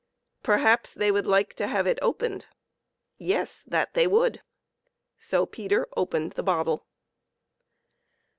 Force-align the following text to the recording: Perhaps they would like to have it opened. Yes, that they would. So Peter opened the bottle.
Perhaps 0.41 0.95
they 0.95 1.11
would 1.11 1.27
like 1.27 1.53
to 1.53 1.67
have 1.67 1.85
it 1.85 1.99
opened. 2.01 2.47
Yes, 3.19 3.61
that 3.67 3.93
they 3.93 4.07
would. 4.07 4.41
So 5.15 5.45
Peter 5.45 5.87
opened 5.95 6.31
the 6.31 6.41
bottle. 6.41 6.87